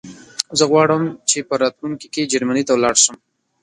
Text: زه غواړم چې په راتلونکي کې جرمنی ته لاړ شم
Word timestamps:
زه 0.57 0.63
غواړم 0.71 1.03
چې 1.29 1.37
په 1.47 1.53
راتلونکي 1.61 2.07
کې 2.13 2.29
جرمنی 2.31 2.63
ته 2.67 2.73
لاړ 2.83 2.95
شم 3.03 3.17